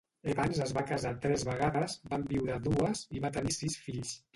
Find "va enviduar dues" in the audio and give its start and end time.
2.09-3.09